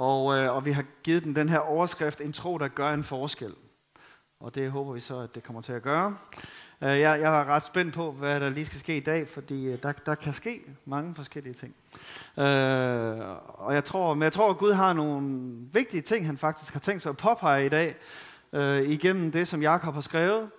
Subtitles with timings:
[0.00, 3.04] Og, øh, og vi har givet den den her overskrift, en tro, der gør en
[3.04, 3.54] forskel.
[4.40, 6.16] Og det håber vi så, at det kommer til at gøre.
[6.82, 9.64] Øh, jeg, jeg er ret spændt på, hvad der lige skal ske i dag, fordi
[9.64, 11.74] øh, der, der kan ske mange forskellige ting.
[12.38, 13.18] Øh,
[13.48, 16.80] og jeg tror, men jeg tror, at Gud har nogle vigtige ting, han faktisk har
[16.80, 17.96] tænkt sig at påpege i dag,
[18.52, 20.50] øh, igennem det, som Jakob har skrevet.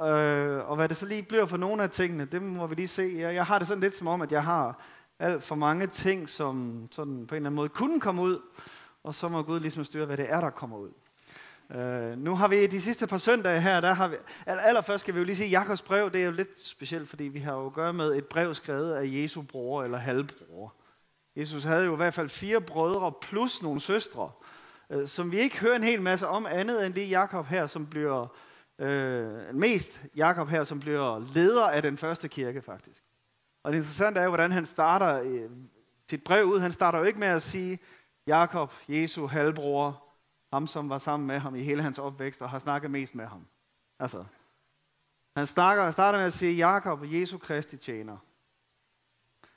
[0.00, 2.88] Øh, og hvad det så lige bliver for nogle af tingene, det må vi lige
[2.88, 3.14] se.
[3.18, 4.80] Jeg, jeg har det sådan lidt som om, at jeg har
[5.18, 8.38] alt for mange ting, som sådan på en eller anden måde kunne komme ud,
[9.04, 10.90] og så må Gud ligesom styre, hvad det er, der kommer ud.
[11.74, 14.16] Uh, nu har vi de sidste par søndage her, der har vi,
[14.46, 17.38] allerførst skal vi jo lige sige, Jakobs brev, det er jo lidt specielt, fordi vi
[17.38, 20.74] har jo at gøre med et brev skrevet af Jesu bror eller halvbror.
[21.36, 24.30] Jesus havde jo i hvert fald fire brødre plus nogle søstre,
[24.88, 27.86] uh, som vi ikke hører en hel masse om, andet end lige Jakob her, som
[27.86, 28.26] bliver
[28.78, 33.04] uh, mest Jakob her, som bliver leder af den første kirke faktisk.
[33.62, 35.50] Og det interessante er jo, hvordan han starter uh,
[36.10, 36.60] sit brev ud.
[36.60, 37.78] Han starter jo ikke med at sige,
[38.26, 40.04] Jakob, Jesu halvbror,
[40.52, 43.26] ham, som var sammen med ham i hele hans opvækst og har snakket mest med
[43.26, 43.46] ham.
[43.98, 44.24] Altså,
[45.36, 48.16] han snakker, starter med at sige, Jakob, Jesu Kristi tjener.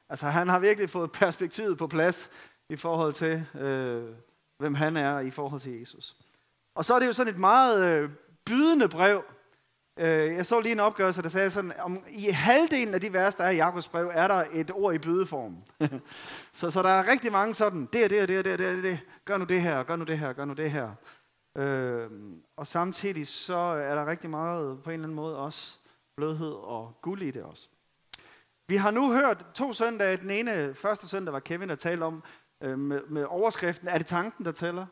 [0.09, 2.29] Altså, han har virkelig fået perspektivet på plads
[2.69, 4.15] i forhold til, øh,
[4.57, 6.15] hvem han er i forhold til Jesus.
[6.75, 8.09] Og så er det jo sådan et meget øh,
[8.45, 9.23] bydende brev,
[10.05, 13.43] jeg så lige en opgørelse, der sagde sådan, om i halvdelen af de vers, der
[13.43, 15.57] er i Jakobs brev, er der et ord i bydeform.
[16.53, 18.83] så, så der er rigtig mange sådan, det er det, og det, og det, det,
[18.83, 20.91] det, gør nu det her, gør nu det her, gør nu det her.
[21.57, 22.09] Øh,
[22.57, 25.77] og samtidig så er der rigtig meget på en eller anden måde også
[26.17, 27.69] blødhed og guld i det også.
[28.67, 30.17] Vi har nu hørt to søndage.
[30.17, 32.23] Den ene, første søndag var Kevin, der talte om
[32.63, 34.85] øh, med, med overskriften, er det tanken, der tæller?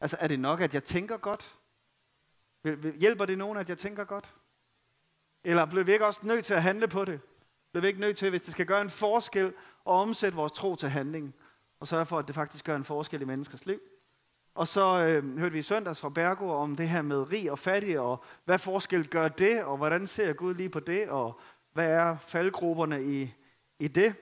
[0.00, 1.58] Altså er det nok, at jeg tænker godt?
[3.00, 4.34] Hjælper det nogen, at jeg tænker godt?
[5.44, 7.20] Eller bliver vi ikke også nødt til at handle på det?
[7.72, 9.52] Bliver vi ikke nødt til, hvis det skal gøre en forskel, at
[9.84, 11.34] omsætte vores tro til handling,
[11.80, 13.80] og sørge for, at det faktisk gør en forskel i menneskers liv?
[14.54, 17.58] Og så øh, hørte vi i søndags fra Bergo om det her med rig og
[17.58, 21.40] fattig, og hvad forskel gør det, og hvordan ser Gud lige på det, og
[21.72, 23.34] hvad er faldgrupperne i,
[23.78, 24.14] i det?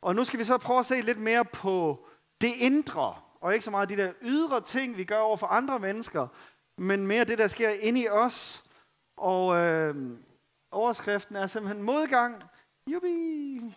[0.00, 2.06] Og nu skal vi så prøve at se lidt mere på
[2.40, 5.78] det indre, og ikke så meget de der ydre ting, vi gør over for andre
[5.78, 6.28] mennesker,
[6.78, 8.64] men mere det, der sker inde i os.
[9.16, 10.18] Og øh,
[10.70, 12.42] overskriften er simpelthen modgang.
[12.86, 13.74] Jubi!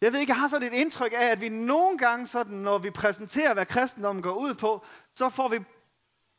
[0.00, 2.78] Jeg ved ikke, jeg har sådan et indtryk af, at vi nogle gange, sådan, når
[2.78, 4.84] vi præsenterer, hvad kristendommen går ud på,
[5.14, 5.58] så får vi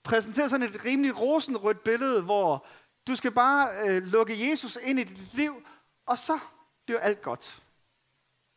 [0.03, 2.65] præsenteret sådan et rimelig rosenrødt billede, hvor
[3.07, 5.63] du skal bare øh, lukke Jesus ind i dit liv,
[6.05, 6.39] og så
[6.85, 7.63] bliver alt godt.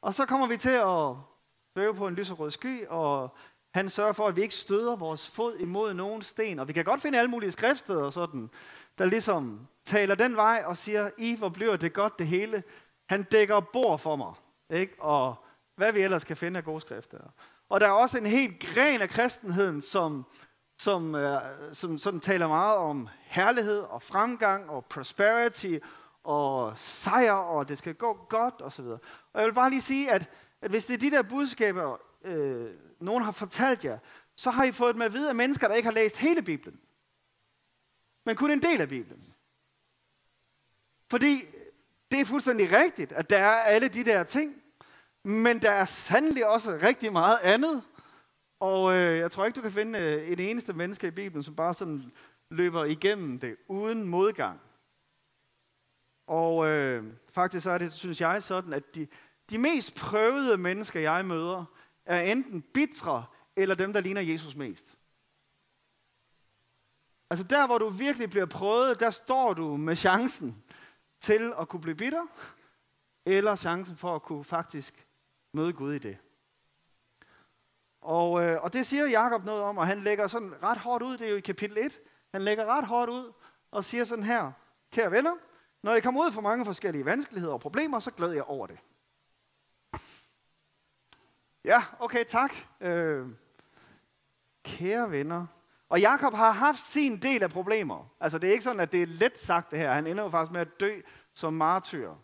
[0.03, 1.17] Og så kommer vi til at
[1.73, 3.37] svæve på en lyserød sky, og
[3.79, 6.59] han sørger for, at vi ikke støder vores fod imod nogen sten.
[6.59, 8.51] Og vi kan godt finde alle mulige skriftsteder, sådan,
[8.99, 12.63] der ligesom taler den vej og siger, I hvor bliver det godt det hele.
[13.09, 14.33] Han dækker bord for mig.
[14.71, 14.95] Ikke?
[14.99, 15.35] Og
[15.77, 17.19] hvad vi ellers kan finde af gode skrifter.
[17.69, 20.27] Og der er også en helt gren af kristenheden, som,
[20.79, 21.41] som, øh,
[21.73, 25.79] som sådan taler meget om herlighed og fremgang og prosperity
[26.25, 28.85] og sejr, og det skal gå godt osv.
[28.85, 29.01] Og
[29.35, 30.31] jeg vil bare lige sige, at,
[30.63, 33.99] at hvis det er de der budskaber, øh, nogen har fortalt jer,
[34.37, 36.81] så har I fået med at vide af mennesker, der ikke har læst hele Bibelen.
[38.25, 39.35] Men kun en del af Bibelen.
[41.11, 41.45] Fordi
[42.11, 44.63] det er fuldstændig rigtigt, at der er alle de der ting,
[45.23, 47.83] men der er sandelig også rigtig meget andet.
[48.61, 51.57] Og øh, jeg tror ikke, du kan finde øh, et eneste menneske i Bibelen, som
[51.57, 52.13] bare sådan
[52.51, 54.61] løber igennem det uden modgang.
[56.27, 59.07] Og øh, faktisk så er det, synes jeg, sådan, at de,
[59.51, 61.65] de mest prøvede mennesker, jeg møder,
[62.09, 63.27] er enten bitre,
[63.57, 64.97] eller dem, der ligner Jesus mest.
[67.31, 70.65] Altså der, hvor du virkelig bliver prøvet, der står du med chancen
[71.21, 72.27] til at kunne blive bitter,
[73.27, 75.07] eller chancen for at kunne faktisk
[75.53, 76.19] møde Gud i det.
[78.01, 81.19] Og, øh, og det siger Jakob noget om, og han lægger sådan ret hårdt ud,
[81.19, 82.01] det er jo i kapitel 1,
[82.33, 83.33] han lægger ret hårdt ud
[83.71, 84.53] og siger sådan her,
[84.93, 85.35] kære venner,
[85.83, 88.79] når I kommer ud for mange forskellige vanskeligheder og problemer, så glæder jeg over det.
[91.69, 92.55] Ja, okay, tak.
[92.81, 93.27] Øh,
[94.65, 95.47] kære venner.
[95.89, 98.13] Og Jakob har haft sin del af problemer.
[98.21, 99.93] Altså det er ikke sådan, at det er let sagt det her.
[99.93, 101.01] Han ender jo faktisk med at dø
[101.35, 102.15] som martyr.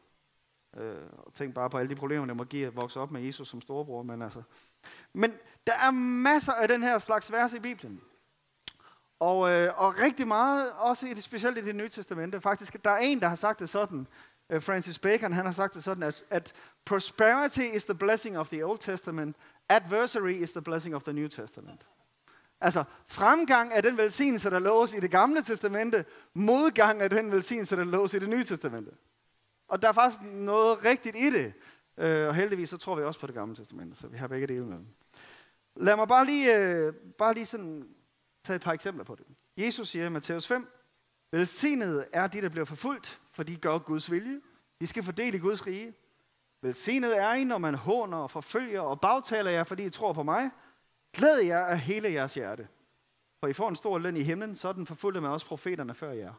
[0.76, 0.96] Øh,
[1.34, 3.60] tænk bare på alle de problemer, det må give at vokse op med Jesus som
[3.60, 4.02] storebror.
[4.02, 4.42] Men, altså.
[5.12, 5.32] men
[5.66, 8.00] der er masser af den her slags vers i Bibelen.
[9.20, 12.40] Og, øh, og rigtig meget, også i det, specielt i det nye testamente.
[12.40, 14.06] Faktisk, der er en, der har sagt det sådan,
[14.50, 16.54] Øh, Francis Bacon, han har sagt det sådan, at, at
[16.84, 19.36] prosperity is the blessing of the Old Testament,
[19.68, 21.88] adversary is the blessing of the New Testament.
[22.60, 26.04] Altså, fremgang er den velsignelse, der lås i det gamle testamente,
[26.34, 28.90] modgang er den velsignelse, der lås i det nye testamente.
[29.68, 31.52] Og der er faktisk noget rigtigt i det.
[31.98, 34.46] Øh, og heldigvis så tror vi også på det gamle testamente, så vi har begge
[34.46, 34.78] dele med.
[35.76, 37.88] Lad mig bare lige, øh, bare lige sådan
[38.44, 39.26] tage et par eksempler på det.
[39.56, 40.68] Jesus siger i Matthæus 5,
[41.32, 44.40] Velsignet er de, der bliver forfulgt, for de gør Guds vilje.
[44.80, 45.94] De skal fordele Guds rige.
[46.62, 50.22] Velsignet er I, når man håner og forfølger og bagtaler jer, fordi I tror på
[50.22, 50.50] mig.
[51.12, 52.68] Glæd jer af hele jeres hjerte.
[53.40, 56.32] For I får en stor løn i himlen, sådan forfulgte man også profeterne før jer.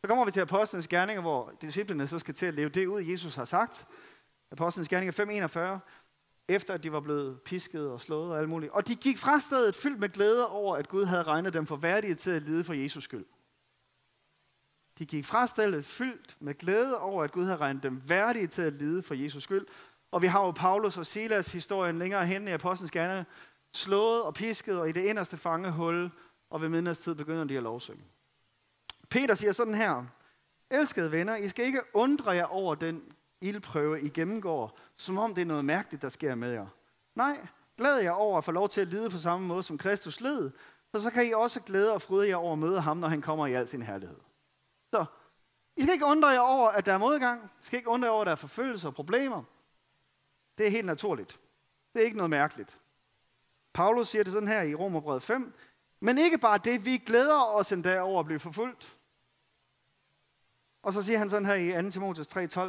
[0.00, 3.02] Så kommer vi til apostlenes gerninger, hvor disciplene så skal til at leve det ud,
[3.02, 3.86] Jesus har sagt.
[4.50, 5.80] Apostlenes gerninger 5.41
[6.48, 8.72] efter at de var blevet pisket og slået og alt muligt.
[8.72, 11.76] Og de gik fra stedet fyldt med glæde over, at Gud havde regnet dem for
[11.76, 13.24] værdige til at lide for Jesus skyld.
[15.00, 18.62] De gik fra stallet fyldt med glæde over, at Gud havde regnet dem værdige til
[18.62, 19.66] at lide for Jesus skyld.
[20.10, 23.26] Og vi har jo Paulus og Silas historien længere hen i Apostlenes Gerne,
[23.72, 26.10] slået og pisket og i det inderste fangehul,
[26.50, 28.02] og ved midnatstid begynder de at lovsynge.
[29.08, 30.04] Peter siger sådan her,
[30.70, 33.02] Elskede venner, I skal ikke undre jer over den
[33.40, 36.66] ildprøve, I gennemgår, som om det er noget mærkeligt, der sker med jer.
[37.14, 40.20] Nej, glæd jer over at få lov til at lide på samme måde, som Kristus
[40.20, 40.50] led,
[40.90, 43.22] for så kan I også glæde og fryde jer over at møde ham, når han
[43.22, 44.16] kommer i al sin herlighed.
[44.90, 45.04] Så,
[45.76, 47.50] I skal ikke undre jer over, at der er modgang.
[47.62, 49.42] I skal ikke undre jer over, at der er forfølgelse og problemer.
[50.58, 51.40] Det er helt naturligt.
[51.92, 52.78] Det er ikke noget mærkeligt.
[53.72, 55.54] Paulus siger det sådan her i Romerbrevet 5.
[56.00, 58.96] Men ikke bare det, vi glæder os endda over at blive forfulgt.
[60.82, 61.90] Og så siger han sådan her i 2.
[61.90, 62.60] Timotheus 3:12.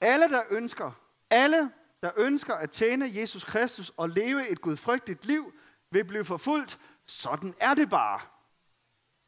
[0.00, 0.92] Alle, der ønsker,
[1.30, 1.70] alle,
[2.02, 5.52] der ønsker at tjene Jesus Kristus og leve et gudfrygtigt liv,
[5.90, 6.78] vil blive forfulgt.
[7.06, 8.20] Sådan er det bare.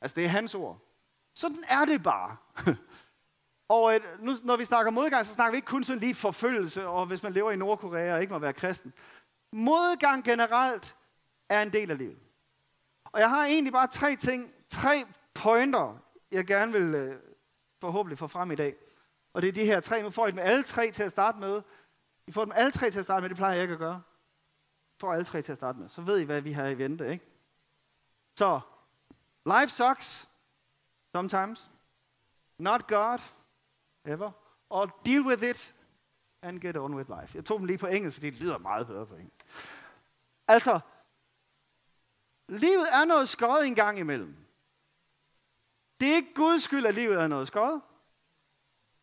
[0.01, 0.79] Altså, det er hans ord.
[1.35, 2.37] Sådan er det bare.
[3.69, 6.87] og øh, nu, når vi snakker modgang, så snakker vi ikke kun sådan lige forfølgelse,
[6.89, 8.93] og hvis man lever i Nordkorea og ikke må være kristen.
[9.53, 10.97] Modgang generelt
[11.49, 12.19] er en del af livet.
[13.05, 15.99] Og jeg har egentlig bare tre ting, tre pointer,
[16.31, 17.17] jeg gerne vil øh,
[17.81, 18.75] forhåbentlig få frem i dag.
[19.33, 20.03] Og det er de her tre.
[20.03, 21.63] Nu får I dem alle tre til at starte med.
[22.27, 23.29] I får dem alle tre til at starte med.
[23.29, 24.03] Det plejer jeg ikke at gøre.
[24.97, 25.89] I får alle tre til at starte med.
[25.89, 27.25] Så ved I, hvad vi har i vente, ikke?
[28.39, 28.61] Så,
[29.47, 30.29] life sucks.
[31.13, 31.71] Sometimes.
[32.59, 33.19] Not God.
[34.05, 34.31] Ever.
[34.71, 35.75] Or deal with it
[36.43, 37.37] and get on with life.
[37.37, 39.47] Jeg tog dem lige på engelsk, fordi det lyder meget bedre på engelsk.
[40.49, 40.81] Altså,
[42.49, 44.37] livet er noget skøjet en gang imellem.
[46.01, 47.81] Det er ikke Guds skyld, at livet er noget skøjet.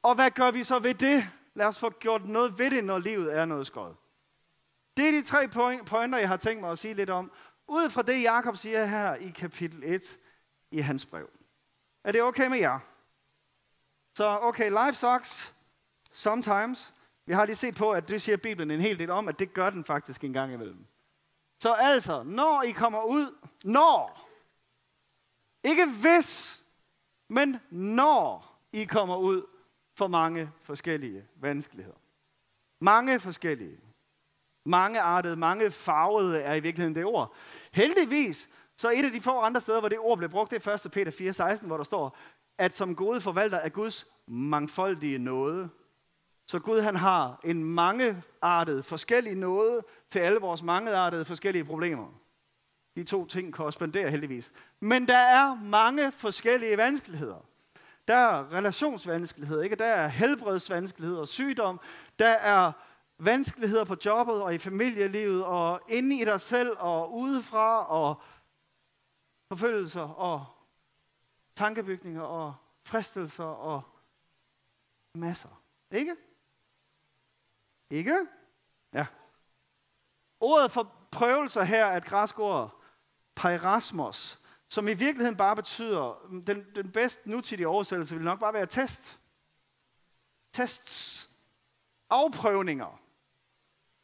[0.02, 1.30] Og hvad gør vi så ved det?
[1.54, 3.96] Lad os få gjort noget ved det, når livet er noget skøjet.
[4.98, 5.48] Det er de tre
[5.86, 7.32] pointer, jeg har tænkt mig at sige lidt om.
[7.68, 10.18] Ud fra det, Jakob siger her i kapitel 1
[10.72, 11.30] i hans brev.
[12.04, 12.80] Er det okay med jer?
[14.14, 15.56] Så okay, life sucks
[16.12, 16.94] sometimes.
[17.26, 19.54] Vi har lige set på, at det siger Bibelen en hel del om, at det
[19.54, 20.86] gør den faktisk en gang imellem.
[21.58, 24.30] Så altså, når I kommer ud, når,
[25.64, 26.64] ikke hvis,
[27.28, 29.46] men når I kommer ud
[29.94, 31.98] for mange forskellige vanskeligheder.
[32.80, 33.80] Mange forskellige.
[34.66, 37.34] Mange artede, mange farvede er i virkeligheden det ord.
[37.72, 40.86] Heldigvis, så et af de få andre steder, hvor det ord blev brugt, det er
[40.86, 40.92] 1.
[40.92, 42.18] Peter 4,16, hvor der står,
[42.58, 45.70] at som gode forvalter af Guds mangfoldige nåde.
[46.46, 52.08] Så Gud han har en mangeartet, forskellig nåde til alle vores mangeartede, forskellige problemer.
[52.96, 54.52] De to ting korresponderer heldigvis.
[54.80, 57.46] Men der er mange forskellige vanskeligheder.
[58.08, 59.76] Der er relationsvanskeligheder, ikke?
[59.76, 61.80] der er helbredsvanskeligheder, sygdom,
[62.20, 62.72] der er
[63.20, 68.22] vanskeligheder på jobbet og i familielivet og inde i dig selv og udefra og
[69.50, 70.46] forfølgelser og
[71.56, 73.82] tankebygninger og fristelser og
[75.16, 75.64] masser.
[75.92, 76.16] Ikke?
[77.90, 78.28] Ikke?
[78.94, 79.08] Ja.
[80.40, 82.82] Ordet for prøvelser her er et græsk ord,
[83.36, 84.40] pyrasmos,
[84.70, 89.20] som i virkeligheden bare betyder, den, den bedste nutidige oversættelse vil nok bare være test.
[90.54, 91.30] Tests.
[92.10, 93.02] Afprøvninger.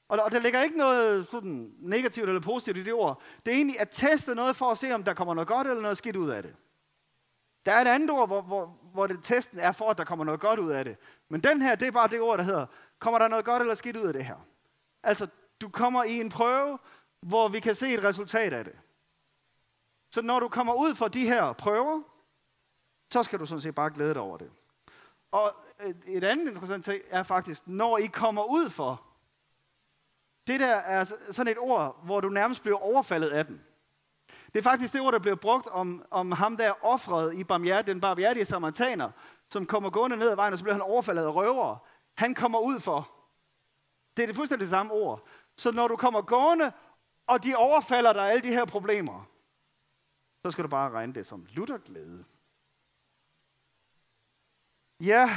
[0.08, 3.22] Og der, og der ligger ikke noget sådan negativt eller positivt i det ord.
[3.46, 5.82] Det er egentlig at teste noget for at se, om der kommer noget godt eller
[5.82, 6.56] noget skidt ud af det.
[7.66, 10.26] Der er et andet ord, hvor, hvor, hvor det, testen er for, at der kommer
[10.26, 10.98] noget godt ud af det.
[11.30, 12.66] Men den her, det er bare det ord, der hedder,
[13.00, 14.36] kommer der noget godt eller skidt ud af det her?
[15.04, 15.28] Altså,
[15.62, 16.80] du kommer i en prøve,
[17.20, 18.76] hvor vi kan se et resultat af det.
[20.12, 22.02] Så når du kommer ud for de her prøver,
[23.12, 24.52] så skal du sådan set bare glæde dig over det.
[25.32, 29.02] Og øh, et andet interessant ting er faktisk, når I kommer ud for,
[30.48, 33.64] det der er sådan et ord, hvor du nærmest bliver overfaldet af den.
[34.54, 37.44] Det er faktisk det ord, der bliver brugt om, om ham, der er offret i
[37.44, 39.12] barmhjert, den barmhjertige samaritaner,
[39.50, 41.78] som kommer gående ned ad vejen, og så bliver han overfaldet af røvere.
[42.18, 43.12] Han kommer ud for.
[44.18, 45.28] Det er det fuldstændig samme ord.
[45.58, 46.72] Så når du kommer gående,
[47.28, 49.28] og de overfalder dig alle de her problemer,
[50.46, 52.26] så skal du bare regne det som lutterglæde.
[55.00, 55.30] Ja,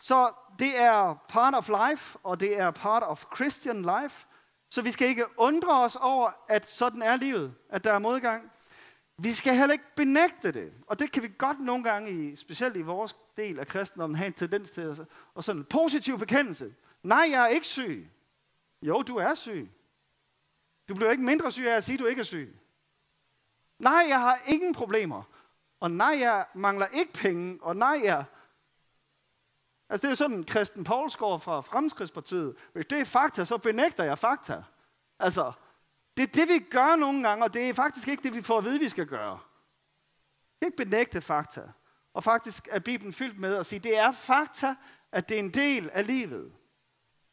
[0.00, 4.26] så det er part of life, og det er part of Christian life.
[4.74, 8.50] Så vi skal ikke undre os over, at sådan er livet, at der er modgang.
[9.18, 10.72] Vi skal heller ikke benægte det.
[10.86, 14.26] Og det kan vi godt nogle gange, i, specielt i vores del af kristendommen, have
[14.26, 15.06] en tendens til.
[15.34, 16.74] Og sådan en positiv bekendelse.
[17.02, 18.10] Nej, jeg er ikke syg.
[18.82, 19.70] Jo, du er syg.
[20.88, 22.56] Du bliver ikke mindre syg af at sige, at du ikke er syg.
[23.78, 25.22] Nej, jeg har ingen problemer.
[25.80, 27.58] Og nej, jeg mangler ikke penge.
[27.62, 28.24] Og nej, jeg...
[29.88, 32.56] Altså, det er jo sådan, Kristen Poulsgaard fra Fremskridspartiet.
[32.72, 34.62] Hvis det er fakta, så benægter jeg fakta.
[35.18, 35.52] Altså,
[36.16, 38.58] det er det, vi gør nogle gange, og det er faktisk ikke det, vi får
[38.58, 39.38] at vide, vi skal gøre.
[40.62, 41.62] Ikke benægte fakta.
[42.14, 44.74] Og faktisk er Bibelen fyldt med at sige, det er fakta,
[45.12, 46.52] at det er en del af livet.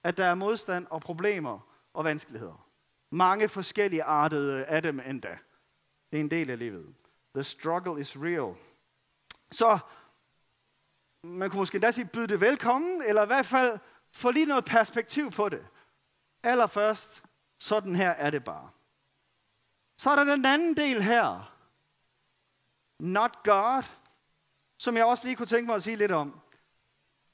[0.03, 1.59] At der er modstand og problemer
[1.93, 2.67] og vanskeligheder.
[3.11, 5.37] Mange forskellige artede af dem endda.
[6.11, 6.95] Det er en del af livet.
[7.35, 8.55] The struggle is real.
[9.51, 9.79] Så
[11.23, 13.79] man kunne måske endda sige, byde det velkommen, eller i hvert fald
[14.11, 15.67] få lige noget perspektiv på det.
[16.43, 17.23] Allerførst,
[17.59, 18.69] sådan her er det bare.
[19.97, 21.55] Så er der den anden del her.
[22.99, 23.83] Not God.
[24.77, 26.39] Som jeg også lige kunne tænke mig at sige lidt om.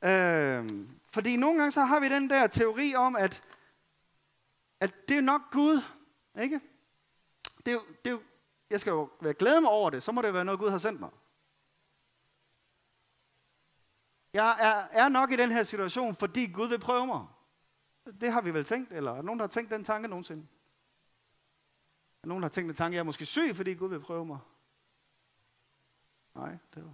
[0.04, 3.44] Øhm, fordi nogle gange så har vi den der teori om, at,
[4.80, 5.82] at det er nok Gud.
[6.42, 6.62] Ikke?
[7.66, 8.22] Det er, jo, det er jo,
[8.70, 10.78] jeg skal jo være glæde mig over det, så må det være noget, Gud har
[10.78, 11.10] sendt mig.
[14.38, 17.28] Jeg er, er nok i den her situation, fordi Gud vil prøve mig.
[18.22, 20.48] Det har vi vel tænkt, eller er nogen, der har tænkt den tanke nogensinde?
[22.24, 24.26] Er nogen, der har tænkt den tanke, jeg er måske syg, fordi Gud vil prøve
[24.26, 24.40] mig?
[26.36, 26.94] Nej, det var...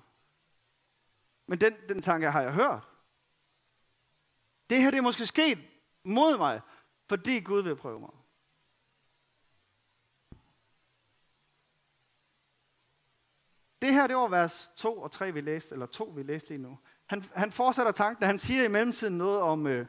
[1.45, 2.87] Men den, den tanke har jeg hørt.
[4.69, 5.59] Det her det er måske sket
[6.03, 6.61] mod mig,
[7.09, 8.11] fordi Gud vil prøve mig.
[13.81, 16.61] Det her, det var vers 2 og 3, vi læste, eller 2, vi læste lige
[16.61, 16.79] nu.
[17.13, 19.85] Han, han fortsætter tanken, han siger i mellemtiden noget om, øh,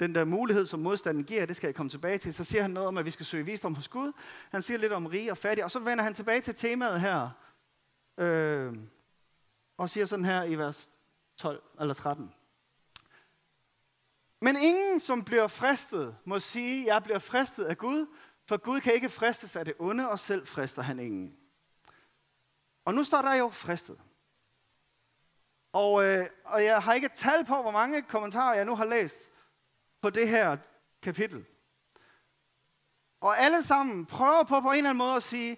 [0.00, 2.34] den der mulighed, som modstanden giver, det skal jeg komme tilbage til.
[2.34, 4.12] Så siger han noget om, at vi skal søge visdom hos Gud.
[4.50, 5.64] Han siger lidt om rige og fattige.
[5.64, 7.30] Og så vender han tilbage til temaet her.
[8.18, 8.74] Øh,
[9.78, 10.90] og siger sådan her i vers
[11.36, 12.34] 12 eller 13.
[14.40, 18.06] Men ingen, som bliver fristet, må sige, jeg bliver fristet af Gud,
[18.48, 21.36] for Gud kan ikke fristes af det onde, og selv frister han ingen.
[22.84, 23.98] Og nu står der jo fristet.
[25.72, 29.18] Og, øh, og jeg har ikke tal på, hvor mange kommentarer jeg nu har læst
[30.00, 30.56] på det her
[31.02, 31.46] kapitel.
[33.20, 35.56] Og alle sammen prøver på på en eller anden måde at sige,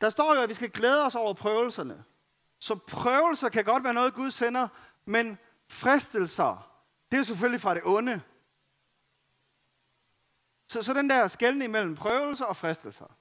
[0.00, 2.04] der står jo, at vi skal glæde os over prøvelserne.
[2.58, 4.68] Så prøvelser kan godt være noget, Gud sender,
[5.04, 6.70] men fristelser,
[7.10, 8.22] det er selvfølgelig fra det onde.
[10.68, 13.16] Så, så den der skældning imellem prøvelser og fristelser,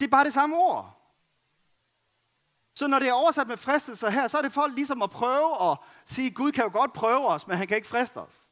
[0.00, 0.99] det er bare det samme ord.
[2.74, 5.70] Så når det er oversat med fristelser her, så er det for ligesom at prøve
[5.70, 8.46] at sige, Gud kan jo godt prøve os, men han kan ikke friste os.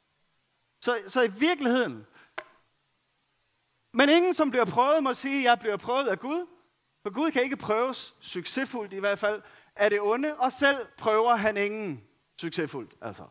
[0.81, 2.07] Så, så i virkeligheden,
[3.93, 6.47] men ingen, som bliver prøvet, må sige, jeg bliver prøvet af Gud.
[7.03, 9.43] For Gud kan ikke prøves succesfuldt i hvert fald
[9.77, 12.05] af det onde, og selv prøver han ingen
[12.41, 12.95] succesfuldt.
[13.01, 13.25] Altså.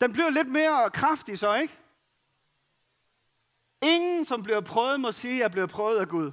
[0.00, 1.78] Den bliver lidt mere kraftig så, ikke?
[3.82, 6.32] Ingen, som bliver prøvet, må sige, at jeg bliver prøvet af Gud.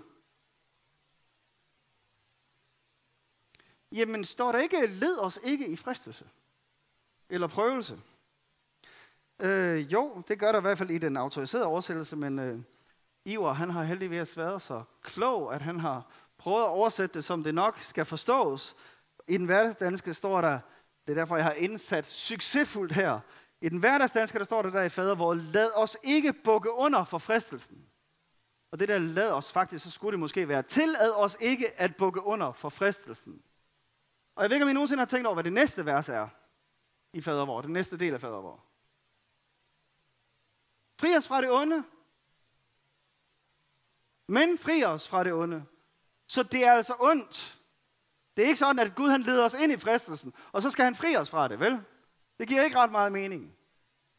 [3.95, 6.25] Jamen, står der ikke, led os ikke i fristelse?
[7.29, 7.99] Eller prøvelse?
[9.39, 12.59] Øh, jo, det gør der i hvert fald i den autoriserede oversættelse, men øh,
[13.25, 17.43] Ivar, han har heldigvis været så klog, at han har prøvet at oversætte det, som
[17.43, 18.75] det nok skal forstås.
[19.27, 20.59] I den hverdagsdanske står der,
[21.07, 23.19] det er derfor, jeg har indsat succesfuldt her.
[23.61, 27.03] I den hverdagsdanske, der står der der i fader, hvor lad os ikke bukke under
[27.03, 27.85] for fristelsen.
[28.71, 31.95] Og det der lad os faktisk, så skulle det måske være, tillad os ikke at
[31.95, 33.41] bukke under for fristelsen.
[34.35, 36.27] Og jeg ved ikke, om I nogensinde har tænkt over, hvad det næste vers er
[37.13, 38.63] i fadervor, den næste del af fadervor.
[40.99, 41.83] Fri os fra det onde.
[44.27, 45.65] Men fri os fra det onde.
[46.27, 47.61] Så det er altså ondt.
[48.37, 50.85] Det er ikke sådan, at Gud han leder os ind i fristelsen, og så skal
[50.85, 51.83] han fri os fra det, vel?
[52.39, 53.57] Det giver ikke ret meget mening.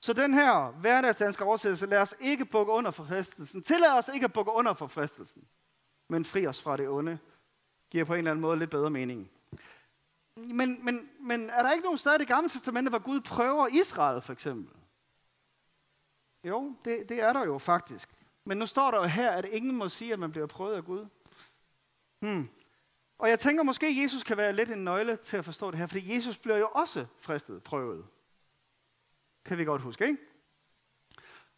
[0.00, 3.62] Så den her hverdagsdanske oversættelse, lad os ikke bukke under for fristelsen.
[3.62, 5.49] Tillad os ikke at bukke under for fristelsen,
[6.08, 7.18] men fri os fra det onde,
[7.90, 9.30] giver på en eller anden måde lidt bedre mening.
[10.37, 13.66] Men, men, men er der ikke nogen steder i det gamle testamente, hvor Gud prøver
[13.66, 14.75] Israel for eksempel?
[16.45, 18.09] Jo, det, det er der jo faktisk.
[18.45, 20.85] Men nu står der jo her, at ingen må sige, at man bliver prøvet af
[20.85, 21.07] Gud.
[22.21, 22.49] Hmm.
[23.19, 25.78] Og jeg tænker måske, at Jesus kan være lidt en nøgle til at forstå det
[25.78, 28.07] her, fordi Jesus bliver jo også fristet, prøvet.
[29.45, 30.19] Kan vi godt huske, ikke?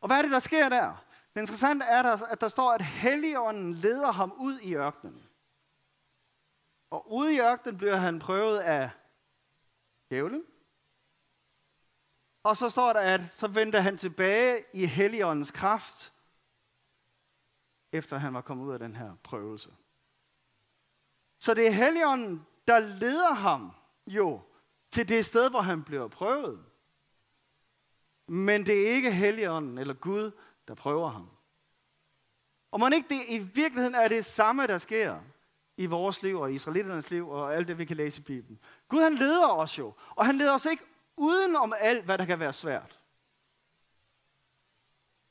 [0.00, 1.04] Og hvad er det, der sker der?
[1.35, 5.27] Det interessante er, at der står, at Helligånden leder ham ud i ørkenen.
[6.90, 8.90] Og ude i ørkenen bliver han prøvet af
[10.11, 10.45] djævlen.
[12.42, 16.12] Og så står der, at så vendte han tilbage i Helligåndens kraft,
[17.92, 19.71] efter han var kommet ud af den her prøvelse.
[21.38, 23.73] Så det er Helligånden, der leder ham
[24.07, 24.40] jo
[24.90, 26.64] til det sted, hvor han bliver prøvet.
[28.26, 30.30] Men det er ikke Helligånden eller Gud,
[30.68, 31.30] der prøver ham.
[32.71, 35.21] Og man ikke det i virkeligheden er det samme, der sker
[35.78, 38.61] i vores liv og i israeliternes liv og alt det, vi kan læse i Bibelen.
[38.88, 40.85] Gud han leder os jo, og han leder os ikke
[41.16, 43.00] uden om alt, hvad der kan være svært.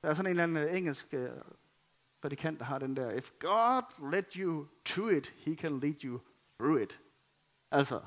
[0.02, 1.30] Der er sådan en eller anden øh, engelsk øh,
[2.22, 6.20] prædikant, der har den der, if God led you to it, he can lead you
[6.60, 7.00] through it.
[7.72, 8.02] Altså,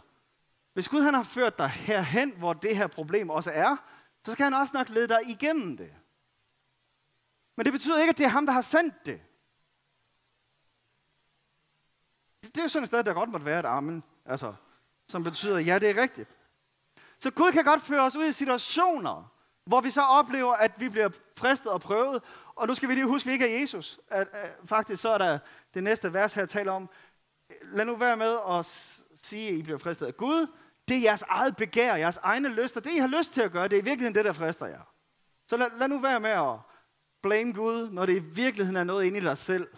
[0.73, 3.77] hvis Gud han har ført dig herhen, hvor det her problem også er,
[4.25, 5.95] så skal han også nok lede dig igennem det.
[7.57, 9.21] Men det betyder ikke, at det er ham, der har sendt det.
[12.55, 14.55] Det er jo sådan et sted, der godt måtte være et amen, altså,
[15.09, 16.29] som betyder, ja, det er rigtigt.
[17.21, 19.33] Så Gud kan godt føre os ud i situationer,
[19.65, 22.23] hvor vi så oplever, at vi bliver fristet og prøvet.
[22.55, 24.01] Og nu skal vi lige huske, at vi ikke er Jesus.
[24.09, 25.39] At, at, faktisk så er der
[25.75, 26.91] det næste vers her, taler om,
[27.63, 28.67] lad nu være med at
[29.23, 30.47] sige, at I bliver fristet af Gud.
[30.89, 32.81] Det er jeres eget begær, jeres egne lyster.
[32.81, 34.93] Det, I har lyst til at gøre, det er i virkeligheden det, der frister jer.
[35.47, 36.59] Så lad, lad nu være med at
[37.23, 39.69] blame Gud, når det i virkeligheden er noget inde i dig selv.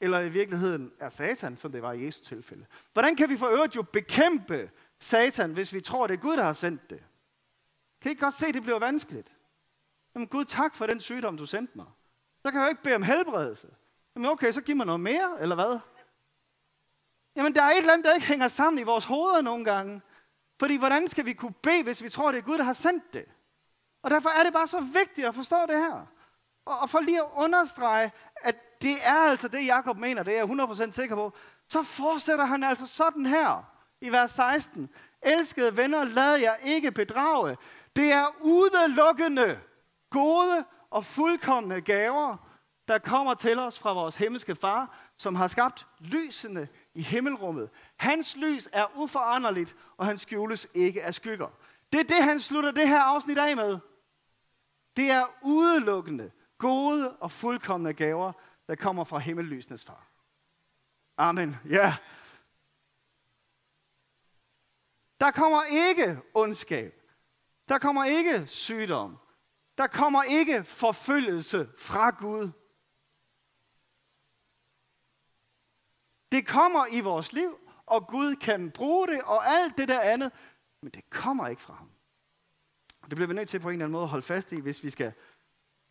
[0.00, 2.66] Eller i virkeligheden er Satan, som det var i Jesu tilfælde.
[2.92, 6.42] Hvordan kan vi for øvrigt jo bekæmpe Satan, hvis vi tror, det er Gud, der
[6.42, 7.04] har sendt det?
[8.00, 9.32] Kan I ikke godt se, at det bliver vanskeligt?
[10.14, 11.86] Jamen Gud, tak for den sygdom, du sendte mig.
[12.42, 13.68] Så kan jeg jo ikke bede om helbredelse.
[14.16, 15.78] Jamen okay, så giv mig noget mere, eller hvad?
[17.36, 20.02] Jamen der er et eller andet, der ikke hænger sammen i vores hoveder nogle gange.
[20.58, 23.12] Fordi hvordan skal vi kunne bede, hvis vi tror, det er Gud, der har sendt
[23.12, 23.24] det?
[24.02, 26.06] Og derfor er det bare så vigtigt at forstå det her.
[26.64, 28.12] Og, og for lige at understrege,
[28.42, 31.32] at det er altså det, Jakob mener, det er jeg 100% sikker på,
[31.68, 34.88] så fortsætter han altså sådan her i vers 16.
[35.22, 37.56] Elskede venner, lad jer ikke bedrage.
[37.96, 39.58] Det er udelukkende
[40.10, 42.36] gode og fuldkommende gaver,
[42.88, 47.70] der kommer til os fra vores himmelske far, som har skabt lysene i himmelrummet.
[47.96, 51.48] Hans lys er uforanderligt, og han skjules ikke af skygger.
[51.92, 53.78] Det er det, han slutter det her afsnit af med.
[54.96, 58.32] Det er udelukkende gode og fuldkommende gaver,
[58.68, 60.08] der kommer fra himmellysenes far.
[61.16, 61.56] Amen.
[61.64, 61.76] Ja.
[61.76, 61.92] Yeah.
[65.20, 67.02] Der kommer ikke ondskab.
[67.68, 69.18] Der kommer ikke sygdom.
[69.78, 72.50] Der kommer ikke forfølgelse fra Gud.
[76.32, 80.32] Det kommer i vores liv, og Gud kan bruge det og alt det der andet,
[80.80, 81.90] men det kommer ikke fra ham.
[83.00, 84.82] Det bliver vi nødt til på en eller anden måde at holde fast i, hvis
[84.82, 85.12] vi skal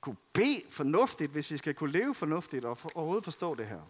[0.06, 3.82] kunne bede fornuftigt, hvis vi skal kunne leve fornuftigt og for, overhovedet forstå det her.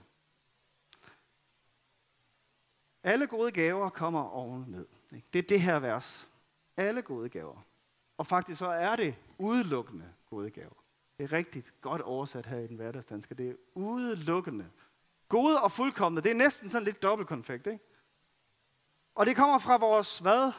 [3.03, 4.87] Alle gode gaver kommer oven ned.
[5.33, 6.29] Det er det her vers.
[6.77, 7.61] Alle gode gaver.
[8.17, 10.83] Og faktisk så er det udelukkende gode gaver.
[11.17, 13.35] Det er rigtigt godt oversat her i den hverdagsdanske.
[13.35, 14.69] Det er udelukkende.
[15.29, 16.21] Gode og fuldkommende.
[16.21, 17.83] Det er næsten sådan lidt dobbeltkonfekt, ikke?
[19.15, 20.51] Og det kommer fra vores, hvad?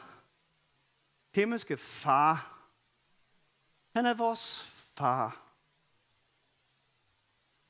[1.33, 2.63] Himmelske far.
[3.95, 5.46] Han er vores far.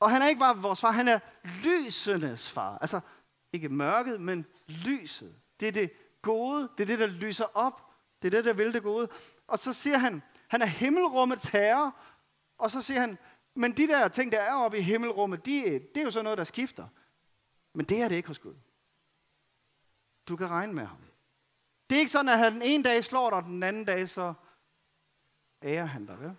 [0.00, 1.18] Og han er ikke bare vores far, han er
[1.64, 2.78] lysenes far.
[2.78, 3.00] Altså,
[3.52, 5.40] ikke mørket, men lyset.
[5.60, 7.82] Det er det gode, det er det, der lyser op.
[8.22, 9.08] Det er det, der vil det gode.
[9.46, 11.92] Og så siger han, han er himmelrummets herre.
[12.58, 13.18] Og så siger han,
[13.54, 16.38] men de der ting, der er oppe i himmelrummet, de, det er jo så noget,
[16.38, 16.88] der skifter.
[17.74, 18.54] Men det er det ikke hos Gud.
[20.28, 20.98] Du kan regne med ham.
[21.90, 24.08] Det er ikke sådan, at han den ene dag slår dig, og den anden dag
[24.08, 24.34] så
[25.62, 26.20] ærer han dig.
[26.20, 26.36] Vel?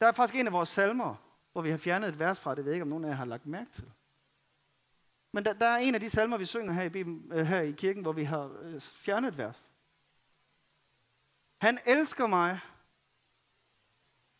[0.00, 1.16] Der er faktisk en af vores salmer,
[1.52, 3.14] hvor vi har fjernet et vers fra, det ved jeg ikke, om nogen af jer
[3.14, 3.92] har lagt mærke til.
[5.32, 7.60] Men der, der er en af de salmer, vi synger her i, Bibelen, øh, her
[7.60, 9.66] i kirken, hvor vi har øh, fjernet et vers.
[11.60, 12.60] Han elsker mig.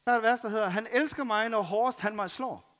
[0.06, 2.72] Der er et vers, der hedder, han elsker mig, når hårdest han mig slår.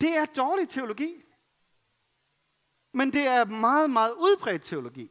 [0.00, 1.22] Det er dårlig teologi.
[2.92, 5.10] Men det er meget, meget udbredt teologi.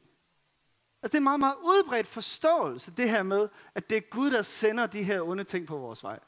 [1.02, 4.32] Altså det er en meget, meget udbredt forståelse, det her med, at det er Gud,
[4.32, 6.20] der sender de her onde ting på vores vej.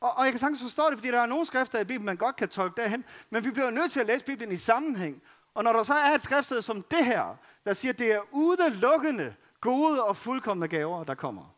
[0.00, 2.16] Og, og jeg kan sagtens forstå det, fordi der er nogle skrifter i Bibelen, man
[2.16, 5.22] godt kan tolke derhen, men vi bliver nødt til at læse Bibelen i sammenhæng.
[5.54, 8.20] Og når der så er et skriftsted som det her, der siger, at det er
[8.30, 11.56] udelukkende gode og fuldkommende gaver, der kommer,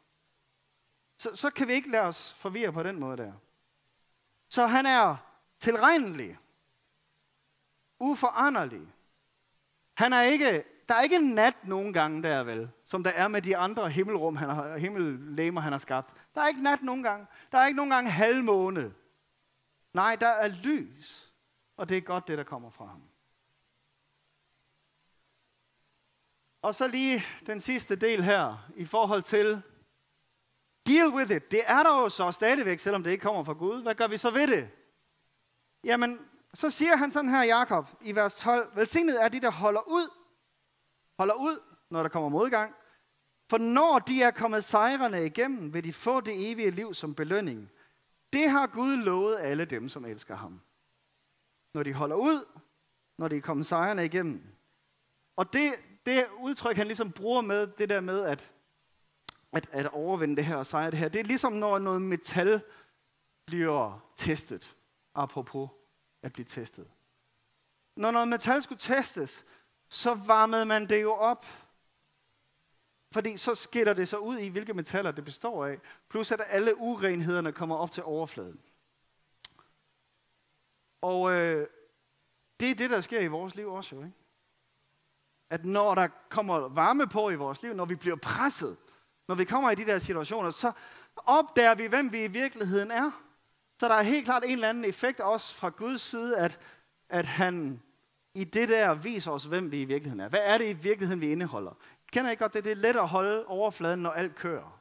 [1.18, 3.32] så, så kan vi ikke lade os forvirre på den måde der.
[4.48, 5.16] Så han er
[5.58, 6.38] tilregnelig,
[8.00, 8.94] uforanderlig.
[9.94, 13.28] Han er ikke, der er ikke en nat nogen gange der vel, som der er
[13.28, 16.14] med de andre himmelrum, han har, himmellemer, han har skabt.
[16.34, 17.26] Der er ikke nat nogen gange.
[17.52, 18.94] Der er ikke nogen gange halvmåne.
[19.92, 21.32] Nej, der er lys.
[21.76, 23.02] Og det er godt det, der kommer fra ham.
[26.62, 29.62] Og så lige den sidste del her, i forhold til
[30.86, 31.50] deal with it.
[31.50, 33.82] Det er der jo så stadigvæk, selvom det ikke kommer fra Gud.
[33.82, 34.70] Hvad gør vi så ved det?
[35.84, 36.18] Jamen,
[36.54, 38.76] så siger han sådan her, Jakob, i vers 12.
[38.76, 40.10] Velsignet er de, der holder ud,
[41.18, 42.74] holder ud, når der kommer modgang.
[43.50, 47.70] For når de er kommet sejrende igennem, vil de få det evige liv som belønning.
[48.32, 50.60] Det har Gud lovet alle dem, som elsker ham.
[51.74, 52.44] Når de holder ud,
[53.18, 54.42] når de er kommet sejrende igennem.
[55.36, 55.72] Og det,
[56.06, 58.52] det udtryk, han ligesom bruger med, det der med at,
[59.52, 62.62] at, at overvinde det her og sejre det her, det er ligesom når noget metal
[63.46, 64.76] bliver testet,
[65.14, 65.68] apropos
[66.22, 66.90] at blive testet.
[67.96, 69.44] Når noget metal skulle testes,
[69.92, 71.46] så varmede man det jo op.
[73.10, 75.78] Fordi så skiller det så ud i, hvilke metaller det består af.
[76.08, 78.60] Plus at alle urenhederne kommer op til overfladen.
[81.00, 81.66] Og øh,
[82.60, 84.12] det er det, der sker i vores liv også, ikke?
[85.50, 88.76] At når der kommer varme på i vores liv, når vi bliver presset,
[89.28, 90.72] når vi kommer i de der situationer, så
[91.16, 93.10] opdager vi, hvem vi i virkeligheden er.
[93.80, 96.60] Så der er helt klart en eller anden effekt også fra Guds side, at,
[97.08, 97.82] at han
[98.34, 100.28] i det der viser os, hvem vi i virkeligheden er.
[100.28, 101.78] Hvad er det i virkeligheden, vi indeholder?
[102.12, 102.64] Kender I godt det?
[102.64, 104.80] Det er let at holde overfladen, når alt kører.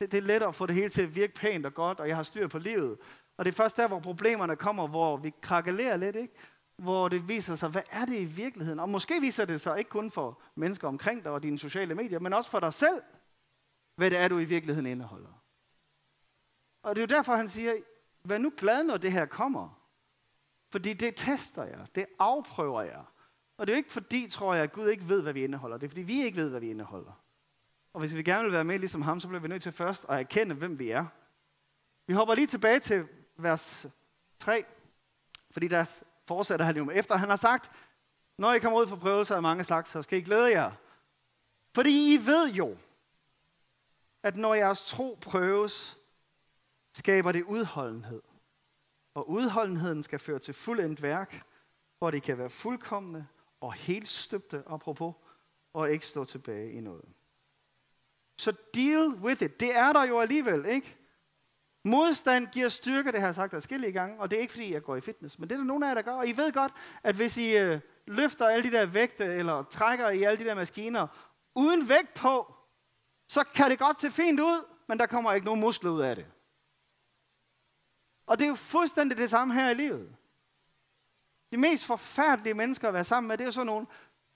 [0.00, 2.08] Det, det er let at få det hele til at virke pænt og godt, og
[2.08, 2.98] jeg har styr på livet.
[3.36, 6.34] Og det er først der, hvor problemerne kommer, hvor vi krakelerer lidt, ikke?
[6.76, 8.80] hvor det viser sig, hvad er det i virkeligheden?
[8.80, 12.18] Og måske viser det sig ikke kun for mennesker omkring dig og dine sociale medier,
[12.18, 13.02] men også for dig selv,
[13.96, 15.42] hvad det er, du i virkeligheden indeholder.
[16.82, 17.74] Og det er jo derfor, han siger,
[18.24, 19.83] vær nu glad, når det her kommer.
[20.74, 23.04] Fordi det tester jeg, det afprøver jeg.
[23.56, 25.76] Og det er jo ikke fordi, tror jeg, at Gud ikke ved, hvad vi indeholder.
[25.76, 27.22] Det er fordi, vi ikke ved, hvad vi indeholder.
[27.92, 30.06] Og hvis vi gerne vil være med ligesom ham, så bliver vi nødt til først
[30.08, 31.06] at erkende, hvem vi er.
[32.06, 33.86] Vi hopper lige tilbage til vers
[34.38, 34.64] 3,
[35.50, 36.98] fordi der fortsætter han jo med.
[36.98, 37.70] Efter han har sagt,
[38.38, 40.72] når I kommer ud for prøvelser af mange slags, så skal I glæde jer.
[41.74, 42.76] Fordi I ved jo,
[44.22, 45.98] at når jeres tro prøves,
[46.94, 48.22] skaber det udholdenhed.
[49.14, 51.42] Og udholdenheden skal føre til fuldendt værk,
[51.98, 53.26] hvor det kan være fuldkommende
[53.60, 55.14] og helt støbte, apropos,
[55.72, 57.04] og ikke stå tilbage i noget.
[58.36, 59.60] Så deal with it.
[59.60, 60.96] Det er der jo alligevel, ikke?
[61.84, 64.82] Modstand giver styrke, det har jeg sagt adskillige gange, og det er ikke fordi, jeg
[64.82, 66.12] går i fitness, men det er der nogen af jer, der gør.
[66.12, 66.72] Og I ved godt,
[67.02, 70.54] at hvis I øh, løfter alle de der vægte, eller trækker i alle de der
[70.54, 71.06] maskiner,
[71.54, 72.54] uden vægt på,
[73.28, 76.16] så kan det godt se fint ud, men der kommer ikke nogen muskler ud af
[76.16, 76.26] det.
[78.26, 80.16] Og det er jo fuldstændig det samme her i livet.
[81.52, 83.86] De mest forfærdelige mennesker at være sammen med, det er jo sådan nogle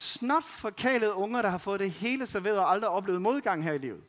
[0.00, 3.78] snot forkalede unger, der har fået det hele serveret og aldrig oplevet modgang her i
[3.78, 4.04] livet.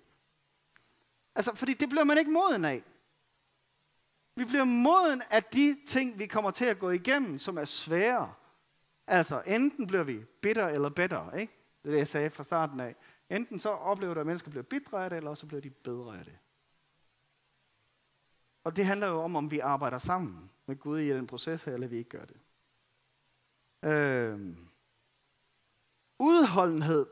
[1.35, 2.83] Altså, fordi det bliver man ikke moden af.
[4.35, 8.33] Vi bliver moden af de ting, vi kommer til at gå igennem, som er svære.
[9.07, 11.53] Altså, enten bliver vi bitter eller bedre, ikke?
[11.83, 12.95] Det er det, jeg sagde fra starten af.
[13.29, 16.19] Enten så oplever du, at mennesker bliver bitre af det, eller så bliver de bedre
[16.19, 16.37] af det.
[18.63, 21.73] Og det handler jo om, om vi arbejder sammen med Gud i den proces her,
[21.73, 22.37] eller vi ikke gør det.
[23.83, 24.57] Øh,
[26.19, 27.05] udholdenhed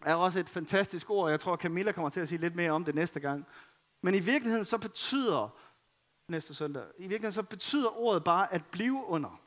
[0.00, 1.30] er også et fantastisk ord.
[1.30, 3.46] Jeg tror, Camilla kommer til at sige lidt mere om det næste gang.
[4.02, 5.58] Men i virkeligheden så betyder
[6.28, 6.84] næste søndag.
[6.98, 9.40] I virkeligheden så betyder ordet bare at blive under.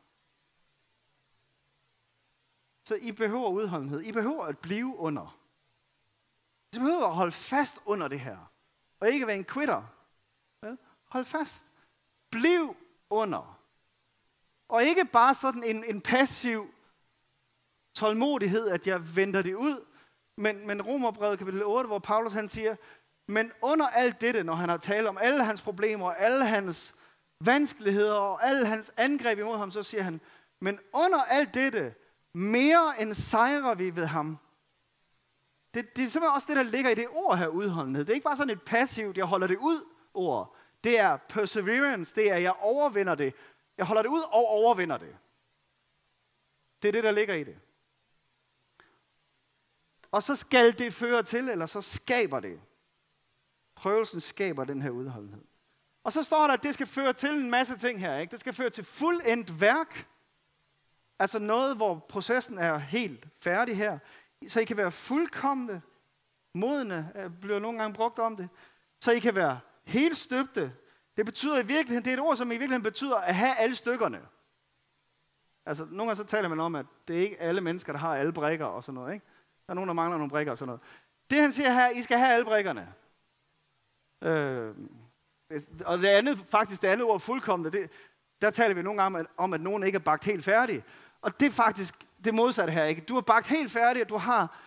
[2.86, 4.02] Så I behøver udholdenhed.
[4.02, 5.40] I behøver at blive under.
[6.74, 8.38] I behøver at holde fast under det her.
[9.00, 9.84] Og ikke være en quitter.
[11.12, 11.65] Hold fast.
[12.32, 12.76] Bliv
[13.10, 13.60] under.
[14.69, 16.74] Og ikke bare sådan en, en passiv
[17.95, 19.86] tålmodighed, at jeg venter det ud,
[20.38, 22.76] men, men Romerbrevet kapitel 8, hvor Paulus han siger,
[23.28, 26.95] men under alt dette, når han har talt om alle hans problemer, alle hans
[27.39, 30.21] vanskeligheder og alle hans angreb imod ham, så siger han,
[30.60, 31.93] men under alt dette,
[32.34, 34.38] mere end sejrer vi ved ham.
[35.74, 38.06] Det, det er simpelthen også det, der ligger i det ord her, udholdenhed.
[38.06, 40.56] Det er ikke bare sådan et passivt, jeg holder det ud ord.
[40.84, 43.34] Det er perseverance, det er, jeg overvinder det.
[43.78, 45.17] Jeg holder det ud og overvinder det.
[46.82, 47.60] Det er det, der ligger i det.
[50.12, 52.62] Og så skal det føre til, eller så skaber det.
[53.76, 55.44] Prøvelsen skaber den her udholdenhed.
[56.04, 58.17] Og så står der, at det skal føre til en masse ting her.
[58.17, 58.32] Ikke?
[58.32, 60.08] Det skal føre til fuldendt værk.
[61.20, 64.00] Altså noget, hvor processen er helt færdig her.
[64.48, 65.82] Så I kan være fuldkommende,
[66.54, 68.50] modne, bliver nogle gange brugt om det.
[69.00, 70.74] Så I kan være helt støbte.
[71.17, 73.76] Det betyder i virkeligheden, det er et ord, som i virkeligheden betyder at have alle
[73.76, 74.22] stykkerne.
[75.65, 78.15] Altså, nogle gange så taler man om, at det er ikke alle mennesker, der har
[78.15, 79.13] alle brækker og sådan noget.
[79.13, 79.26] Ikke?
[79.67, 80.82] Der er nogen, der mangler nogle brækker og sådan noget.
[81.30, 82.94] Det han siger her, I skal have alle brækkerne.
[84.22, 84.76] Øh,
[85.86, 87.89] og det andet, faktisk det andet ord, fuldkommende, det,
[88.41, 90.84] der taler vi nogle gange om, at nogen ikke er bagt helt færdig.
[91.22, 92.84] Og det er faktisk det modsatte her.
[92.84, 93.02] Ikke?
[93.02, 94.60] Du er bagt helt færdig, og du har,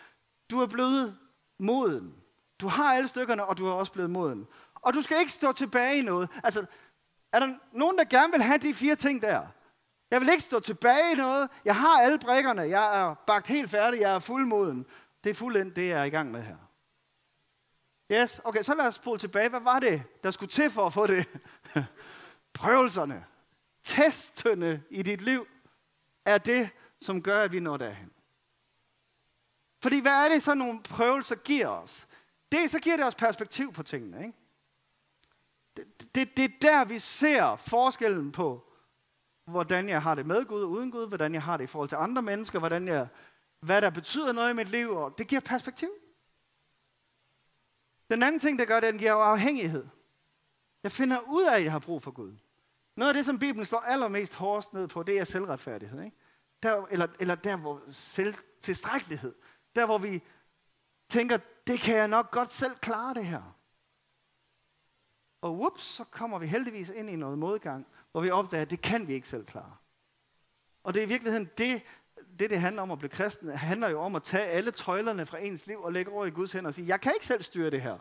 [0.51, 1.19] du er blevet
[1.59, 2.15] moden.
[2.61, 4.47] Du har alle stykkerne, og du er også blevet moden.
[4.85, 6.29] Og du skal ikke stå tilbage i noget.
[6.45, 6.67] Altså,
[7.33, 9.47] er der nogen, der gerne vil have de fire ting der?
[10.11, 11.49] Jeg vil ikke stå tilbage i noget.
[11.65, 12.63] Jeg har alle brækkerne.
[12.63, 14.01] Jeg er bagt helt færdig.
[14.01, 14.87] Jeg er fuldmoden.
[15.25, 16.57] Det er fuldendt, det jeg er i gang med her.
[18.13, 19.49] Yes, okay, så lad os spole tilbage.
[19.49, 21.27] Hvad var det, der skulle til for at få det?
[22.55, 23.25] Prøvelserne,
[23.83, 25.47] testene i dit liv,
[26.25, 26.71] er det,
[27.01, 28.11] som gør, at vi når derhen.
[29.83, 32.07] Fordi hvad er det, så nogle prøvelser giver os?
[32.53, 34.27] Det, så giver det os perspektiv på tingene.
[34.27, 34.39] Ikke?
[35.77, 38.73] Det, det, det er der, vi ser forskellen på,
[39.45, 41.89] hvordan jeg har det med Gud og uden Gud, hvordan jeg har det i forhold
[41.89, 43.09] til andre mennesker, hvordan jeg,
[43.61, 45.91] hvad der betyder noget i mit liv, og det giver perspektiv.
[48.11, 49.87] Den anden ting, der gør det, den giver afhængighed.
[50.83, 52.33] Jeg finder ud af, at jeg har brug for Gud.
[52.97, 56.03] Noget af det, som Bibelen slår allermest hårdest ned på, det er selvretfærdighed.
[56.03, 56.17] Ikke?
[56.63, 59.35] Der, eller, eller der, hvor selvtilstrækkelighed.
[59.75, 60.23] Der, hvor vi
[61.09, 63.57] tænker, det kan jeg nok godt selv klare det her.
[65.45, 68.81] Og whoops, så kommer vi heldigvis ind i noget modgang, hvor vi opdager, at det
[68.81, 69.77] kan vi ikke selv klare.
[70.85, 71.83] Og det er i virkeligheden det,
[72.39, 75.39] det, det handler om at blive kristen, handler jo om at tage alle tøjlerne fra
[75.39, 77.71] ens liv og lægge over i Guds hænder og sige, jeg kan ikke selv styre
[77.71, 77.99] det her.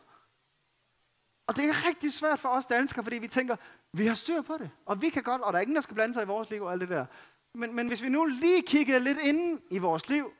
[1.48, 3.56] Og det er rigtig svært for os danskere, fordi vi tænker,
[3.92, 5.96] vi har styr på det, og vi kan godt, og der er ingen, der skal
[5.96, 7.06] blande sig i vores liv og alt det der.
[7.54, 10.34] Men, men hvis vi nu lige kiggede lidt ind i vores liv,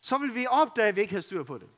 [0.00, 1.68] så vil vi opdage, at vi ikke har styr på det.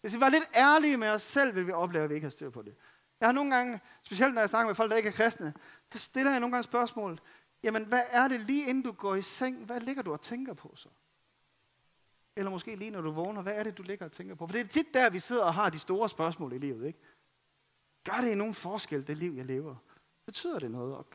[0.00, 2.30] Hvis vi var lidt ærlige med os selv, vil vi opleve, at vi ikke har
[2.30, 2.74] styr på det.
[3.20, 5.54] Jeg har nogle gange, specielt når jeg snakker med folk, der ikke er kristne,
[5.92, 7.20] så stiller jeg nogle gange spørgsmål.
[7.62, 9.64] Jamen, hvad er det lige inden du går i seng?
[9.64, 10.88] Hvad ligger du og tænker på så?
[12.36, 14.46] Eller måske lige når du vågner, hvad er det, du ligger og tænker på?
[14.46, 16.98] For det er tit der, vi sidder og har de store spørgsmål i livet, ikke?
[18.04, 19.76] Gør det nogen forskel, det liv, jeg lever?
[20.26, 20.96] Betyder det noget?
[20.96, 21.06] Og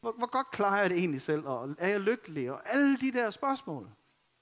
[0.00, 1.46] hvor, hvor godt klarer jeg det egentlig selv?
[1.46, 2.52] Og er jeg lykkelig?
[2.52, 3.90] Og alle de der spørgsmål.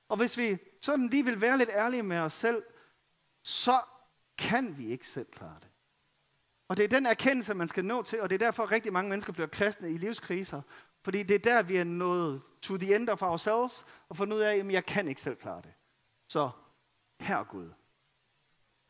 [0.09, 2.63] Og hvis vi sådan lige vil være lidt ærlige med os selv,
[3.43, 3.81] så
[4.39, 5.68] kan vi ikke selv klare det.
[6.69, 8.93] Og det er den erkendelse, man skal nå til, og det er derfor, at rigtig
[8.93, 10.63] mange mennesker bliver kristne i livskriser.
[11.03, 14.41] Fordi det er der, vi er nået to the end of ourselves, og fundet ud
[14.41, 15.73] af, at jeg kan ikke selv klare det.
[16.29, 16.51] Så,
[17.21, 17.71] her Gud.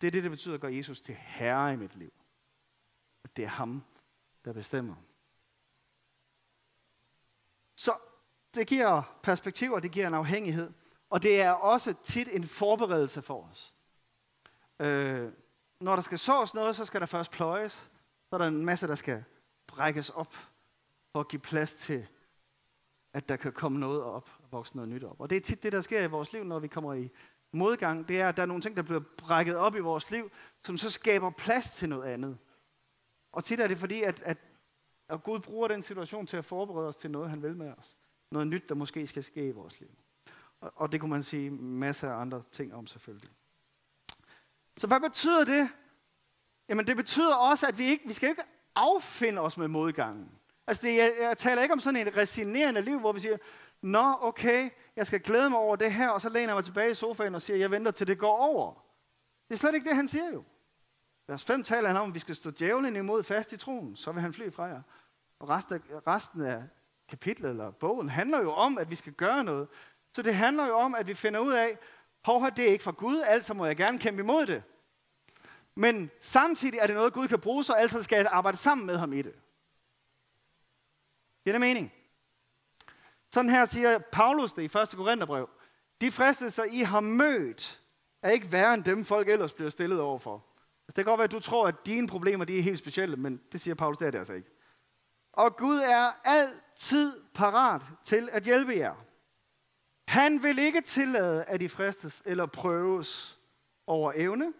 [0.00, 2.12] Det er det, det betyder at gøre Jesus til herre i mit liv.
[3.24, 3.84] Og det er ham,
[4.44, 4.94] der bestemmer.
[7.76, 7.96] Så
[8.54, 10.72] det giver perspektiv, og det giver en afhængighed.
[11.10, 13.74] Og det er også tit en forberedelse for os.
[14.78, 15.32] Øh,
[15.80, 17.72] når der skal sås noget, så skal der først pløjes.
[18.28, 19.24] Så er der en masse, der skal
[19.66, 20.34] brækkes op
[21.12, 22.06] for at give plads til,
[23.12, 25.20] at der kan komme noget op og vokse noget nyt op.
[25.20, 27.10] Og det er tit det, der sker i vores liv, når vi kommer i
[27.52, 28.08] modgang.
[28.08, 30.30] Det er, at der er nogle ting, der bliver brækket op i vores liv,
[30.64, 32.38] som så skaber plads til noget andet.
[33.32, 34.38] Og tit er det fordi, at, at,
[35.08, 37.96] at Gud bruger den situation til at forberede os til noget, han vil med os.
[38.30, 39.90] Noget nyt, der måske skal ske i vores liv.
[40.60, 43.30] Og, og det kunne man sige masser af andre ting om selvfølgelig.
[44.78, 45.68] Så hvad betyder det?
[46.68, 48.42] Jamen det betyder også, at vi ikke vi skal ikke
[48.74, 50.30] affinde os med modgangen.
[50.66, 53.36] Altså det, jeg, jeg taler ikke om sådan et resignerende liv, hvor vi siger,
[53.82, 56.90] Nå, okay, jeg skal glæde mig over det her, og så læner jeg mig tilbage
[56.90, 58.74] i sofaen og siger, jeg venter til det går over.
[59.48, 60.44] Det er slet ikke det, han siger jo.
[61.28, 64.12] Vers 5 taler han om, at vi skal stå djævlen imod fast i troen, så
[64.12, 64.82] vil han fly fra jer.
[65.38, 66.62] Og resten af, resten af
[67.08, 69.68] kapitlet eller bogen handler jo om, at vi skal gøre noget.
[70.12, 71.78] Så det handler jo om, at vi finder ud af,
[72.24, 74.62] hov, det er ikke fra Gud, altså må jeg gerne kæmpe imod det.
[75.74, 78.96] Men samtidig er det noget, Gud kan bruge, så altså skal jeg arbejde sammen med
[78.96, 79.34] ham i det.
[81.44, 81.92] Giver det mening?
[83.32, 84.88] Sådan her siger Paulus det i 1.
[84.96, 85.48] Korintherbrev.
[86.00, 87.82] De fristelser, I har mødt,
[88.22, 90.34] er ikke værre end dem, folk ellers bliver stillet overfor.
[90.34, 93.16] Altså, det kan godt være, at du tror, at dine problemer de er helt specielle,
[93.16, 94.50] men det siger Paulus, det er det altså ikke.
[95.32, 98.94] Og Gud er altid parat til at hjælpe jer.
[100.08, 103.40] Han vil ikke tillade, at I fristes eller prøves
[103.86, 104.52] over evne.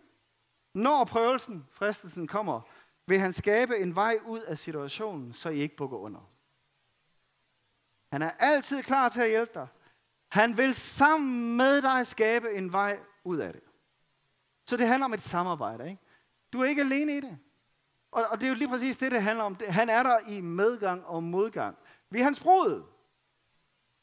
[0.74, 2.61] Når prøvelsen, fristelsen kommer,
[3.06, 6.30] vil han skabe en vej ud af situationen, så I ikke bukker under.
[8.12, 9.66] Han er altid klar til at hjælpe dig.
[10.28, 13.62] Han vil sammen med dig skabe en vej ud af det.
[14.66, 15.90] Så det handler om et samarbejde.
[15.90, 16.02] Ikke?
[16.52, 17.38] Du er ikke alene i det.
[18.11, 19.56] Og, og det er jo lige præcis det, det handler om.
[19.68, 21.76] Han er der i medgang og modgang.
[22.11, 22.97] Vi er hans brud.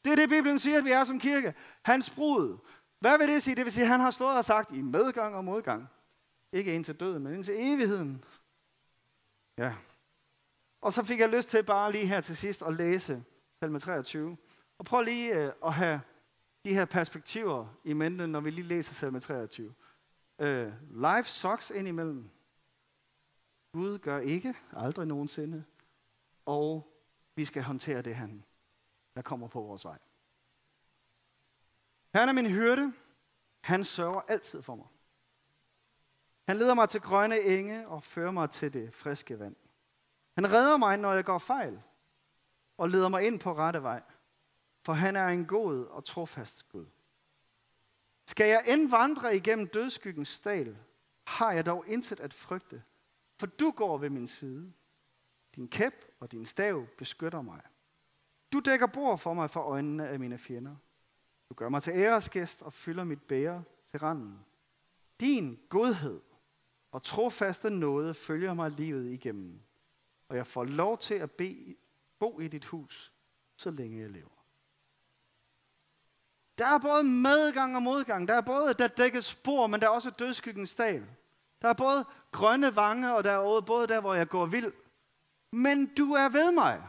[0.06, 1.54] Det er det, Bibelen siger, at vi er som kirke.
[1.82, 2.58] Hans brud.
[3.00, 3.56] Hvad vil det sige?
[3.56, 5.88] Det vil sige, at han har stået og sagt i medgang og modgang.
[6.52, 8.24] Ikke indtil døden, men indtil evigheden.
[9.58, 9.74] Ja.
[10.80, 13.24] Og så fik jeg lyst til bare lige her til sidst at læse
[13.60, 14.36] salme 23.
[14.78, 16.00] Og prøv lige øh, at have
[16.64, 19.74] de her perspektiver i mente, når vi lige læser salme 23.
[20.38, 22.30] Øh, life sucks indimellem.
[23.72, 25.64] Gud gør ikke, aldrig nogensinde.
[26.46, 26.92] Og
[27.34, 28.44] vi skal håndtere det, han,
[29.16, 29.98] der kommer på vores vej.
[32.14, 32.92] Han er min hyrde.
[33.60, 34.86] Han sørger altid for mig.
[36.46, 39.56] Han leder mig til grønne enge og fører mig til det friske vand.
[40.34, 41.82] Han redder mig, når jeg går fejl,
[42.76, 44.02] og leder mig ind på rette vej.
[44.82, 46.86] For han er en god og trofast Gud.
[48.26, 50.78] Skal jeg end vandre igennem dødskyggens dal,
[51.26, 52.82] har jeg dog intet at frygte,
[53.38, 54.72] for du går ved min side.
[55.54, 57.60] Din kæp og din stav beskytter mig.
[58.56, 60.76] Du dækker bord for mig for øjnene af mine fjender.
[61.48, 64.38] Du gør mig til æresgæst og fylder mit bære til randen.
[65.20, 66.20] Din godhed
[66.92, 69.60] og trofaste nåde følger mig livet igennem,
[70.28, 71.76] og jeg får lov til at be,
[72.18, 73.12] bo i dit hus,
[73.56, 74.44] så længe jeg lever.
[76.58, 78.28] Der er både medgang og modgang.
[78.28, 81.06] Der er både der dækkes spor, men der er også dødskyggens dal.
[81.62, 84.72] Der er både grønne vange, og der er både der, hvor jeg går vild.
[85.52, 86.82] Men du er ved mig.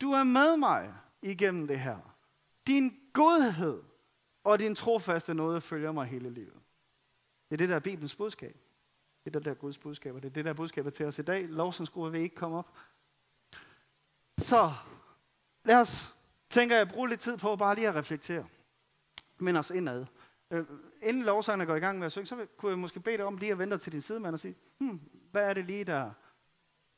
[0.00, 2.16] Du er med mig igennem det her.
[2.66, 3.82] Din godhed
[4.44, 6.60] og din trofaste nåde følger mig hele livet.
[7.50, 8.56] Det er det, der er Bibelens budskab.
[9.24, 11.06] Det er det, der er Guds budskab, og det er det, der er budskabet til
[11.06, 11.48] os i dag.
[11.48, 12.76] Lovsangskruer vil ikke komme op.
[14.38, 14.72] Så
[15.64, 16.16] lad os,
[16.50, 18.46] tænker jeg, bruge lidt tid på bare lige at reflektere.
[19.38, 20.06] Men os indad.
[20.50, 20.66] Øh,
[21.02, 23.36] inden lovsangerne går i gang med at synge, så kunne jeg måske bede dig om
[23.36, 26.12] lige at vente til din sidemand og sige, hmm, hvad er det lige, der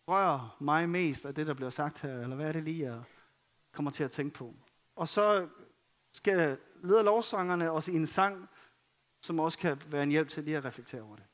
[0.09, 2.21] rører mig mest af det, der bliver sagt her?
[2.21, 3.03] Eller hvad er det lige, jeg
[3.73, 4.55] kommer til at tænke på?
[4.97, 5.49] Og så
[6.13, 8.49] skal leder lovsangerne også i en sang,
[9.21, 11.25] som også kan være en hjælp til lige at reflektere over det.